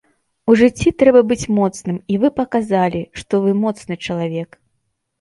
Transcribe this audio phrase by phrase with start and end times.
[0.51, 4.63] У жыцці трэба быць моцным, і вы паказалі, што вы моцны чалавек.